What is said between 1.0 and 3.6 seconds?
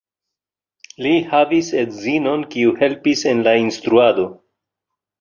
Li havis edzinon, kiu helpis en la